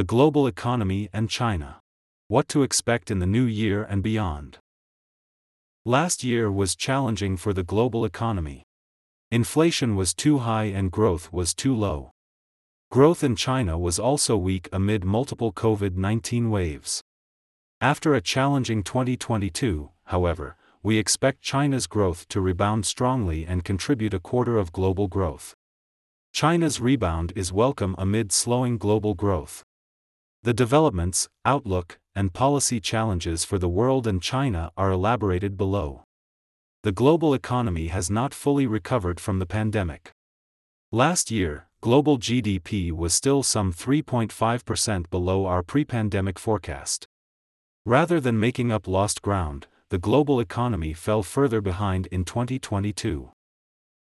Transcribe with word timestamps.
the 0.00 0.04
global 0.04 0.46
economy 0.46 1.10
and 1.12 1.28
China. 1.28 1.78
What 2.26 2.48
to 2.48 2.62
expect 2.62 3.10
in 3.10 3.18
the 3.18 3.26
new 3.26 3.44
year 3.44 3.82
and 3.84 4.02
beyond. 4.02 4.56
Last 5.84 6.24
year 6.24 6.50
was 6.50 6.74
challenging 6.74 7.36
for 7.36 7.52
the 7.52 7.62
global 7.62 8.06
economy. 8.06 8.62
Inflation 9.30 9.96
was 9.96 10.14
too 10.14 10.38
high 10.38 10.72
and 10.78 10.90
growth 10.90 11.30
was 11.34 11.52
too 11.52 11.74
low. 11.74 12.12
Growth 12.90 13.22
in 13.22 13.36
China 13.36 13.78
was 13.78 13.98
also 13.98 14.38
weak 14.38 14.70
amid 14.72 15.04
multiple 15.04 15.52
COVID 15.52 15.96
19 15.96 16.48
waves. 16.48 17.02
After 17.82 18.14
a 18.14 18.22
challenging 18.22 18.82
2022, 18.82 19.90
however, 20.04 20.56
we 20.82 20.96
expect 20.96 21.42
China's 21.42 21.86
growth 21.86 22.26
to 22.28 22.40
rebound 22.40 22.86
strongly 22.86 23.44
and 23.44 23.66
contribute 23.66 24.14
a 24.14 24.18
quarter 24.18 24.56
of 24.56 24.72
global 24.72 25.08
growth. 25.08 25.54
China's 26.32 26.80
rebound 26.80 27.34
is 27.36 27.52
welcome 27.52 27.94
amid 27.98 28.32
slowing 28.32 28.78
global 28.78 29.12
growth. 29.12 29.62
The 30.42 30.54
developments, 30.54 31.28
outlook, 31.44 31.98
and 32.14 32.32
policy 32.32 32.80
challenges 32.80 33.44
for 33.44 33.58
the 33.58 33.68
world 33.68 34.06
and 34.06 34.22
China 34.22 34.72
are 34.74 34.90
elaborated 34.90 35.58
below. 35.58 36.04
The 36.82 36.92
global 36.92 37.34
economy 37.34 37.88
has 37.88 38.08
not 38.08 38.32
fully 38.32 38.66
recovered 38.66 39.20
from 39.20 39.38
the 39.38 39.44
pandemic. 39.44 40.12
Last 40.90 41.30
year, 41.30 41.66
global 41.82 42.18
GDP 42.18 42.90
was 42.90 43.12
still 43.12 43.42
some 43.42 43.70
3.5% 43.70 45.10
below 45.10 45.44
our 45.44 45.62
pre 45.62 45.84
pandemic 45.84 46.38
forecast. 46.38 47.06
Rather 47.84 48.18
than 48.18 48.40
making 48.40 48.72
up 48.72 48.88
lost 48.88 49.20
ground, 49.20 49.66
the 49.90 49.98
global 49.98 50.40
economy 50.40 50.94
fell 50.94 51.22
further 51.22 51.60
behind 51.60 52.06
in 52.06 52.24
2022. 52.24 53.30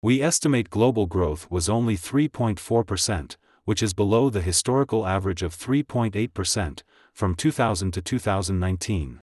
We 0.00 0.22
estimate 0.22 0.70
global 0.70 1.06
growth 1.06 1.50
was 1.50 1.68
only 1.68 1.96
3.4%, 1.96 3.36
which 3.70 3.84
is 3.84 3.94
below 3.94 4.28
the 4.28 4.40
historical 4.40 5.06
average 5.06 5.42
of 5.42 5.56
3.8%, 5.56 6.82
from 7.14 7.36
2000 7.36 7.92
to 7.92 8.02
2019. 8.02 9.20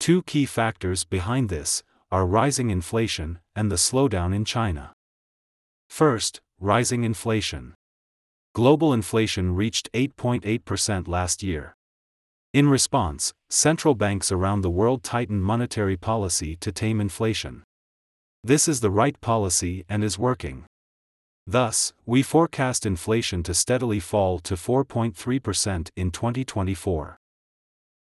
Two 0.00 0.22
key 0.24 0.44
factors 0.44 1.04
behind 1.04 1.48
this 1.48 1.84
are 2.10 2.26
rising 2.26 2.70
inflation 2.70 3.38
and 3.54 3.70
the 3.70 3.76
slowdown 3.76 4.34
in 4.34 4.44
China. 4.44 4.92
First, 5.88 6.40
rising 6.58 7.04
inflation. 7.04 7.74
Global 8.56 8.92
inflation 8.92 9.54
reached 9.54 9.88
8.8% 9.92 11.06
last 11.06 11.40
year. 11.44 11.76
In 12.52 12.68
response, 12.68 13.32
central 13.50 13.94
banks 13.94 14.32
around 14.32 14.62
the 14.62 14.76
world 14.80 15.04
tightened 15.04 15.44
monetary 15.44 15.96
policy 15.96 16.56
to 16.56 16.72
tame 16.72 17.00
inflation. 17.00 17.62
This 18.42 18.66
is 18.66 18.80
the 18.80 18.90
right 18.90 19.20
policy 19.20 19.84
and 19.88 20.02
is 20.02 20.18
working. 20.18 20.64
Thus, 21.50 21.92
we 22.06 22.22
forecast 22.22 22.86
inflation 22.86 23.42
to 23.42 23.54
steadily 23.54 23.98
fall 23.98 24.38
to 24.38 24.54
4.3% 24.54 25.90
in 25.96 26.12
2024. 26.12 27.18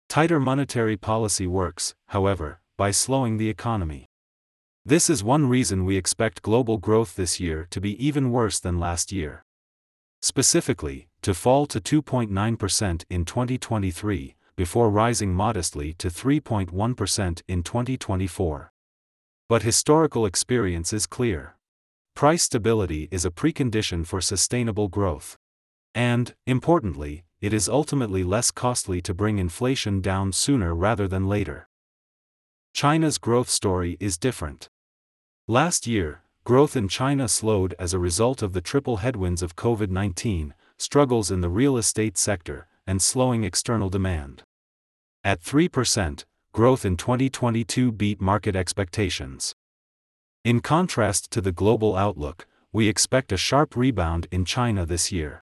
Tighter 0.09 0.39
monetary 0.39 0.97
policy 0.97 1.45
works, 1.45 1.93
however, 2.07 2.61
by 2.77 2.89
slowing 2.89 3.37
the 3.37 3.47
economy. 3.47 4.07
This 4.83 5.07
is 5.07 5.23
one 5.23 5.47
reason 5.47 5.85
we 5.85 5.97
expect 5.97 6.41
global 6.41 6.79
growth 6.79 7.15
this 7.15 7.39
year 7.39 7.67
to 7.69 7.79
be 7.79 7.93
even 8.03 8.31
worse 8.31 8.59
than 8.59 8.79
last 8.79 9.11
year. 9.11 9.43
Specifically, 10.19 11.07
to 11.21 11.35
fall 11.35 11.67
to 11.67 11.79
2.9% 11.79 13.03
in 13.07 13.23
2023, 13.23 14.35
before 14.55 14.89
rising 14.89 15.35
modestly 15.35 15.93
to 15.93 16.07
3.1% 16.07 17.41
in 17.47 17.61
2024. 17.61 18.71
But 19.47 19.61
historical 19.61 20.25
experience 20.25 20.91
is 20.91 21.05
clear. 21.05 21.56
Price 22.17 22.41
stability 22.41 23.07
is 23.11 23.25
a 23.25 23.29
precondition 23.29 24.03
for 24.03 24.21
sustainable 24.21 24.87
growth. 24.87 25.37
And, 25.93 26.33
importantly, 26.47 27.25
it 27.41 27.53
is 27.53 27.69
ultimately 27.69 28.23
less 28.23 28.49
costly 28.49 29.03
to 29.03 29.13
bring 29.13 29.37
inflation 29.37 30.01
down 30.01 30.31
sooner 30.31 30.73
rather 30.73 31.07
than 31.07 31.29
later. 31.29 31.67
China's 32.73 33.19
growth 33.19 33.51
story 33.51 33.97
is 33.99 34.17
different. 34.17 34.67
Last 35.47 35.85
year, 35.85 36.23
growth 36.43 36.75
in 36.75 36.87
China 36.87 37.27
slowed 37.27 37.75
as 37.77 37.93
a 37.93 37.99
result 37.99 38.41
of 38.41 38.53
the 38.53 38.61
triple 38.61 38.97
headwinds 38.97 39.43
of 39.43 39.55
COVID 39.55 39.91
19, 39.91 40.55
struggles 40.79 41.29
in 41.29 41.41
the 41.41 41.49
real 41.49 41.77
estate 41.77 42.17
sector, 42.17 42.67
and 42.87 42.99
slowing 42.99 43.43
external 43.43 43.89
demand. 43.91 44.41
At 45.23 45.43
3%, 45.43 46.25
growth 46.51 46.83
in 46.83 46.97
2022 46.97 47.91
beat 47.91 48.19
market 48.19 48.55
expectations. 48.55 49.53
In 50.43 50.61
contrast 50.61 51.31
to 51.31 51.41
the 51.41 51.51
global 51.51 51.95
outlook, 51.95 52.47
we 52.71 52.87
expect 52.87 53.31
a 53.31 53.37
sharp 53.37 53.75
rebound 53.75 54.27
in 54.31 54.45
China 54.45 54.85
this 54.85 55.11
year. 55.11 55.43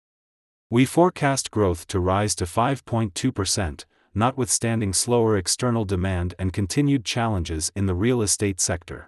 We 0.69 0.85
forecast 0.85 1.51
growth 1.51 1.87
to 1.87 1.99
rise 1.99 2.35
to 2.35 2.45
5.2%, 2.45 3.85
notwithstanding 4.15 4.93
slower 4.93 5.37
external 5.37 5.85
demand 5.85 6.33
and 6.39 6.53
continued 6.53 7.05
challenges 7.05 7.71
in 7.75 7.85
the 7.85 7.95
real 7.95 8.21
estate 8.21 8.59
sector. 8.59 9.07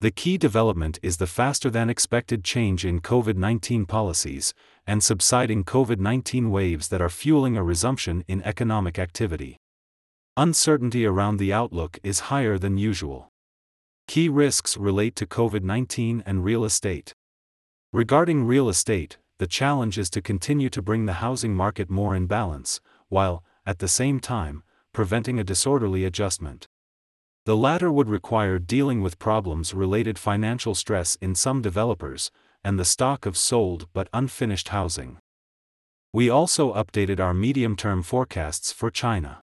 The 0.00 0.10
key 0.10 0.38
development 0.38 0.98
is 1.02 1.18
the 1.18 1.26
faster 1.26 1.70
than 1.70 1.90
expected 1.90 2.44
change 2.44 2.84
in 2.84 3.00
COVID 3.00 3.36
19 3.36 3.86
policies 3.86 4.54
and 4.86 5.02
subsiding 5.02 5.64
COVID 5.64 5.98
19 5.98 6.50
waves 6.50 6.88
that 6.88 7.02
are 7.02 7.08
fueling 7.08 7.56
a 7.56 7.62
resumption 7.62 8.24
in 8.28 8.42
economic 8.42 8.98
activity 8.98 9.58
uncertainty 10.36 11.04
around 11.04 11.36
the 11.36 11.52
outlook 11.52 11.98
is 12.02 12.30
higher 12.30 12.56
than 12.56 12.78
usual. 12.78 13.29
Key 14.10 14.28
risks 14.28 14.76
relate 14.76 15.14
to 15.14 15.24
COVID 15.24 15.62
19 15.62 16.24
and 16.26 16.42
real 16.42 16.64
estate. 16.64 17.14
Regarding 17.92 18.44
real 18.44 18.68
estate, 18.68 19.18
the 19.38 19.46
challenge 19.46 19.96
is 19.98 20.10
to 20.10 20.20
continue 20.20 20.68
to 20.70 20.82
bring 20.82 21.06
the 21.06 21.22
housing 21.22 21.54
market 21.54 21.88
more 21.88 22.16
in 22.16 22.26
balance, 22.26 22.80
while, 23.08 23.44
at 23.64 23.78
the 23.78 23.86
same 23.86 24.18
time, 24.18 24.64
preventing 24.92 25.38
a 25.38 25.44
disorderly 25.44 26.04
adjustment. 26.04 26.66
The 27.46 27.56
latter 27.56 27.92
would 27.92 28.08
require 28.08 28.58
dealing 28.58 29.00
with 29.00 29.20
problems 29.20 29.74
related 29.74 30.18
financial 30.18 30.74
stress 30.74 31.14
in 31.20 31.36
some 31.36 31.62
developers, 31.62 32.32
and 32.64 32.80
the 32.80 32.84
stock 32.84 33.26
of 33.26 33.36
sold 33.36 33.86
but 33.92 34.08
unfinished 34.12 34.70
housing. 34.70 35.18
We 36.12 36.28
also 36.28 36.74
updated 36.74 37.20
our 37.20 37.32
medium 37.32 37.76
term 37.76 38.02
forecasts 38.02 38.72
for 38.72 38.90
China. 38.90 39.40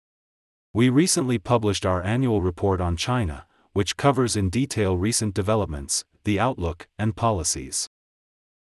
We 0.73 0.87
recently 0.87 1.37
published 1.37 1.85
our 1.85 2.01
annual 2.01 2.41
report 2.41 2.79
on 2.79 2.95
China, 2.95 3.45
which 3.73 3.97
covers 3.97 4.35
in 4.35 4.49
detail 4.49 4.97
recent 4.97 5.33
developments, 5.33 6.05
the 6.23 6.39
outlook, 6.39 6.87
and 6.97 7.15
policies. 7.15 7.89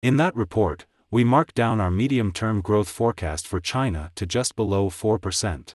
In 0.02 0.18
that 0.18 0.36
report, 0.36 0.86
we 1.12 1.24
marked 1.24 1.56
down 1.56 1.82
our 1.82 1.92
medium 1.92 2.32
term 2.32 2.62
growth 2.62 2.88
forecast 2.88 3.48
for 3.48 3.60
China 3.60 4.12
to 4.16 4.26
just 4.26 4.56
below 4.56 4.90
4%. 4.90 5.74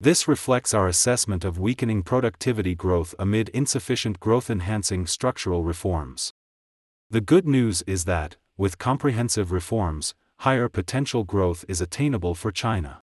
This 0.00 0.26
reflects 0.26 0.74
our 0.74 0.88
assessment 0.88 1.44
of 1.44 1.58
weakening 1.58 2.02
productivity 2.02 2.74
growth 2.74 3.14
amid 3.18 3.50
insufficient 3.50 4.18
growth 4.20 4.50
enhancing 4.50 5.06
structural 5.06 5.62
reforms. 5.62 6.32
The 7.08 7.20
good 7.20 7.46
news 7.46 7.82
is 7.86 8.04
that, 8.04 8.36
with 8.56 8.78
comprehensive 8.78 9.52
reforms, 9.52 10.14
higher 10.40 10.68
potential 10.68 11.24
growth 11.24 11.64
is 11.68 11.80
attainable 11.80 12.34
for 12.34 12.50
China. 12.50 13.02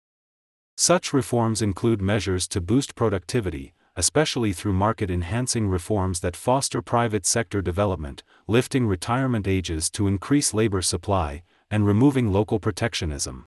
Such 0.75 1.13
reforms 1.13 1.61
include 1.61 2.01
measures 2.01 2.47
to 2.49 2.61
boost 2.61 2.95
productivity, 2.95 3.73
especially 3.95 4.53
through 4.53 4.73
market 4.73 5.11
enhancing 5.11 5.67
reforms 5.67 6.19
that 6.21 6.35
foster 6.35 6.81
private 6.81 7.25
sector 7.25 7.61
development, 7.61 8.23
lifting 8.47 8.87
retirement 8.87 9.47
ages 9.47 9.89
to 9.91 10.07
increase 10.07 10.53
labor 10.53 10.81
supply, 10.81 11.43
and 11.69 11.85
removing 11.85 12.31
local 12.31 12.59
protectionism. 12.59 13.45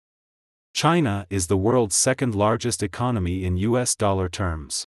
China 0.72 1.26
is 1.28 1.46
the 1.46 1.56
world's 1.56 1.94
second 1.94 2.34
largest 2.34 2.82
economy 2.82 3.44
in 3.44 3.56
US 3.58 3.94
dollar 3.94 4.28
terms. 4.28 4.86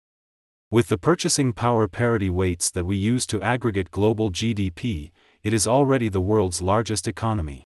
With 0.72 0.90
the 0.90 0.98
purchasing 0.98 1.54
power 1.54 1.88
parity 1.88 2.30
weights 2.30 2.70
that 2.72 2.86
we 2.86 2.96
use 2.96 3.26
to 3.28 3.42
aggregate 3.42 3.90
global 3.90 4.30
GDP, 4.30 5.12
it 5.42 5.54
is 5.54 5.66
already 5.66 6.10
the 6.10 6.22
world's 6.22 6.62
largest 6.62 7.08
economy. 7.08 7.64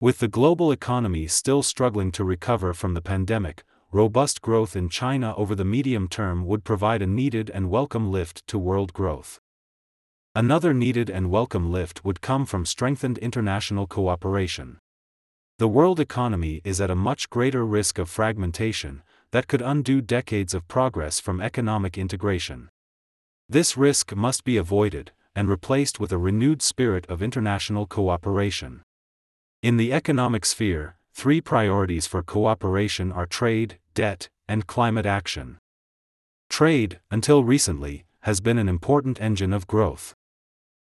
With 0.00 0.18
the 0.18 0.28
global 0.28 0.72
economy 0.72 1.26
still 1.26 1.62
struggling 1.62 2.10
to 2.12 2.24
recover 2.24 2.74
from 2.74 2.94
the 2.94 3.00
pandemic, 3.00 3.64
robust 3.96 4.42
growth 4.42 4.76
in 4.76 4.90
China 4.90 5.34
over 5.36 5.54
the 5.54 5.64
medium 5.64 6.06
term 6.06 6.44
would 6.44 6.62
provide 6.64 7.00
a 7.00 7.06
needed 7.06 7.48
and 7.48 7.70
welcome 7.70 8.12
lift 8.12 8.46
to 8.46 8.58
world 8.58 8.92
growth. 8.92 9.40
Another 10.34 10.74
needed 10.74 11.08
and 11.08 11.30
welcome 11.30 11.72
lift 11.72 12.04
would 12.04 12.20
come 12.20 12.44
from 12.44 12.66
strengthened 12.66 13.16
international 13.16 13.86
cooperation. 13.86 14.76
The 15.58 15.66
world 15.66 15.98
economy 15.98 16.60
is 16.62 16.78
at 16.78 16.90
a 16.90 16.94
much 16.94 17.30
greater 17.30 17.64
risk 17.64 17.98
of 17.98 18.10
fragmentation, 18.10 19.02
that 19.30 19.48
could 19.48 19.62
undo 19.62 20.02
decades 20.02 20.52
of 20.52 20.68
progress 20.68 21.18
from 21.18 21.40
economic 21.40 21.96
integration. 21.96 22.68
This 23.48 23.78
risk 23.78 24.14
must 24.14 24.44
be 24.44 24.58
avoided, 24.58 25.12
and 25.34 25.48
replaced 25.48 25.98
with 25.98 26.12
a 26.12 26.18
renewed 26.18 26.60
spirit 26.60 27.06
of 27.08 27.22
international 27.22 27.86
cooperation. 27.86 28.82
In 29.62 29.78
the 29.78 29.94
economic 29.94 30.44
sphere, 30.44 30.96
three 31.16 31.40
priorities 31.40 32.06
for 32.06 32.22
cooperation 32.22 33.10
are 33.10 33.24
trade, 33.24 33.78
debt, 33.94 34.28
and 34.46 34.66
climate 34.66 35.06
action. 35.06 35.56
Trade, 36.50 37.00
until 37.10 37.42
recently, 37.42 38.04
has 38.20 38.42
been 38.42 38.58
an 38.58 38.68
important 38.68 39.18
engine 39.18 39.54
of 39.54 39.66
growth. 39.66 40.14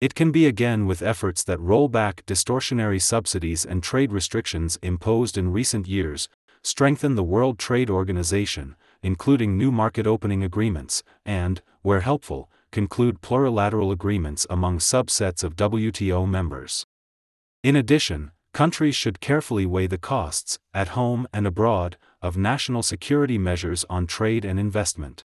It 0.00 0.14
can 0.14 0.32
be 0.32 0.46
again 0.46 0.86
with 0.86 1.02
efforts 1.02 1.44
that 1.44 1.60
roll 1.60 1.88
back 1.88 2.24
distortionary 2.24 3.02
subsidies 3.02 3.66
and 3.66 3.82
trade 3.82 4.12
restrictions 4.12 4.78
imposed 4.82 5.36
in 5.36 5.52
recent 5.52 5.86
years, 5.86 6.30
strengthen 6.62 7.16
the 7.16 7.22
World 7.22 7.58
Trade 7.58 7.90
Organization, 7.90 8.76
including 9.02 9.58
new 9.58 9.70
market 9.70 10.06
opening 10.06 10.42
agreements, 10.42 11.02
and, 11.26 11.60
where 11.82 12.00
helpful, 12.00 12.50
conclude 12.72 13.20
plurilateral 13.20 13.92
agreements 13.92 14.46
among 14.48 14.78
subsets 14.78 15.44
of 15.44 15.54
WTO 15.54 16.26
members. 16.26 16.86
In 17.62 17.76
addition, 17.76 18.30
countries 18.54 18.94
should 18.94 19.20
carefully 19.20 19.66
weigh 19.66 19.88
the 19.88 19.98
costs, 19.98 20.58
at 20.72 20.88
home 20.96 21.26
and 21.32 21.46
abroad, 21.46 21.98
of 22.22 22.36
national 22.36 22.82
security 22.82 23.36
measures 23.36 23.84
on 23.90 24.06
trade 24.06 24.44
and 24.44 24.58
investment. 24.58 25.24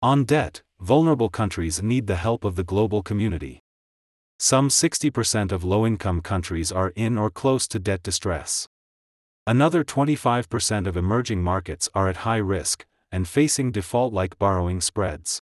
On 0.00 0.24
debt, 0.24 0.62
vulnerable 0.80 1.28
countries 1.28 1.82
need 1.82 2.06
the 2.06 2.16
help 2.16 2.44
of 2.44 2.54
the 2.54 2.64
global 2.64 3.02
community. 3.02 3.60
Some 4.38 4.68
60% 4.68 5.52
of 5.52 5.64
low 5.64 5.84
income 5.84 6.22
countries 6.22 6.72
are 6.72 6.92
in 6.94 7.18
or 7.18 7.30
close 7.30 7.66
to 7.68 7.78
debt 7.78 8.02
distress. 8.02 8.68
Another 9.46 9.82
25% 9.82 10.86
of 10.86 10.96
emerging 10.96 11.42
markets 11.42 11.88
are 11.94 12.08
at 12.08 12.18
high 12.18 12.36
risk 12.36 12.86
and 13.10 13.26
facing 13.26 13.72
default 13.72 14.14
like 14.14 14.38
borrowing 14.38 14.80
spreads. 14.80 15.42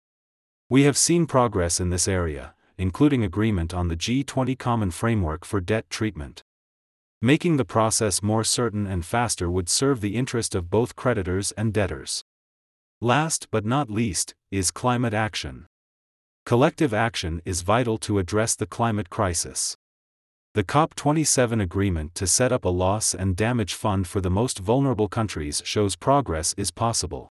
We 0.67 0.83
have 0.83 0.97
seen 0.97 1.27
progress 1.27 1.79
in 1.79 1.91
this 1.91 2.07
area, 2.07 2.55
including 2.77 3.23
agreement 3.23 3.71
on 3.71 3.87
the 3.87 3.95
G20 3.95 4.57
Common 4.57 4.89
Framework 4.89 5.45
for 5.45 5.61
Debt 5.61 5.87
Treatment. 5.89 6.43
Making 7.23 7.57
the 7.57 7.65
process 7.65 8.23
more 8.23 8.43
certain 8.43 8.87
and 8.87 9.05
faster 9.05 9.47
would 9.47 9.69
serve 9.69 10.01
the 10.01 10.15
interest 10.15 10.55
of 10.55 10.71
both 10.71 10.95
creditors 10.95 11.51
and 11.51 11.71
debtors. 11.71 12.23
Last 12.99 13.47
but 13.51 13.63
not 13.63 13.91
least, 13.91 14.33
is 14.49 14.71
climate 14.71 15.13
action. 15.13 15.67
Collective 16.47 16.95
action 16.95 17.39
is 17.45 17.61
vital 17.61 17.99
to 17.99 18.17
address 18.17 18.55
the 18.55 18.65
climate 18.65 19.11
crisis. 19.11 19.77
The 20.55 20.63
COP27 20.63 21.61
agreement 21.61 22.15
to 22.15 22.25
set 22.25 22.51
up 22.51 22.65
a 22.65 22.69
loss 22.69 23.13
and 23.13 23.35
damage 23.35 23.75
fund 23.75 24.07
for 24.07 24.19
the 24.19 24.31
most 24.31 24.57
vulnerable 24.57 25.07
countries 25.07 25.61
shows 25.63 25.95
progress 25.95 26.55
is 26.57 26.71
possible. 26.71 27.29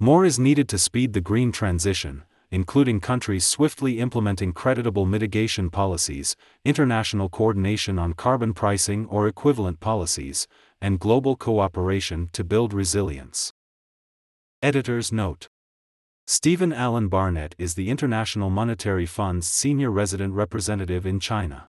More 0.00 0.24
is 0.24 0.38
needed 0.38 0.70
to 0.70 0.78
speed 0.78 1.12
the 1.12 1.20
green 1.20 1.52
transition, 1.52 2.24
including 2.52 3.00
countries 3.00 3.46
swiftly 3.46 3.98
implementing 3.98 4.52
creditable 4.52 5.06
mitigation 5.06 5.70
policies, 5.70 6.36
international 6.66 7.30
coordination 7.30 7.98
on 7.98 8.12
carbon 8.12 8.52
pricing 8.52 9.06
or 9.06 9.26
equivalent 9.26 9.80
policies, 9.80 10.46
and 10.78 11.00
global 11.00 11.34
cooperation 11.34 12.28
to 12.30 12.44
build 12.44 12.74
resilience. 12.74 13.54
Editor's 14.62 15.10
Note 15.10 15.48
Steven 16.26 16.74
Alan 16.74 17.08
Barnett 17.08 17.54
is 17.58 17.74
the 17.74 17.88
International 17.88 18.50
Monetary 18.50 19.06
Fund's 19.06 19.46
senior 19.46 19.90
resident 19.90 20.34
representative 20.34 21.06
in 21.06 21.18
China. 21.18 21.66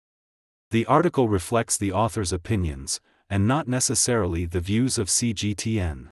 The 0.71 0.85
article 0.85 1.27
reflects 1.27 1.79
the 1.79 1.93
author's 1.93 2.35
opinions, 2.35 3.01
and 3.31 3.49
not 3.49 3.67
necessarily 3.67 4.45
the 4.45 4.61
views 4.61 4.99
of 4.99 5.09
CGTN. 5.09 6.11